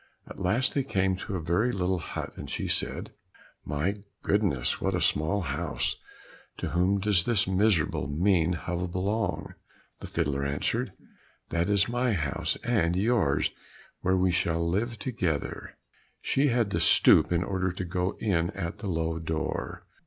At 0.25 0.39
last 0.39 0.73
they 0.73 0.81
came 0.83 1.15
to 1.17 1.35
a 1.35 1.39
very 1.39 1.71
little 1.71 1.99
hut, 1.99 2.33
and 2.35 2.49
she 2.49 2.67
said, 2.67 3.11
"Oh 3.69 3.93
goodness! 4.23 4.81
what 4.81 4.95
a 4.95 4.99
small 4.99 5.41
house; 5.41 5.97
to 6.57 6.69
whom 6.69 6.97
does 6.99 7.25
this 7.25 7.45
miserable, 7.45 8.07
mean 8.07 8.53
hovel 8.53 8.87
belong?" 8.87 9.53
The 9.99 10.07
fiddler 10.07 10.43
answered, 10.43 10.91
"That 11.49 11.69
is 11.69 11.87
my 11.87 12.13
house 12.13 12.55
and 12.63 12.95
yours, 12.95 13.51
where 13.99 14.17
we 14.17 14.31
shall 14.31 14.67
live 14.67 14.97
together." 14.97 15.77
She 16.19 16.47
had 16.47 16.71
to 16.71 16.79
stoop 16.79 17.31
in 17.31 17.43
order 17.43 17.71
to 17.71 17.85
go 17.85 18.13
in 18.13 18.49
at 18.57 18.79
the 18.79 18.87
low 18.89 19.19
door. 19.19 19.85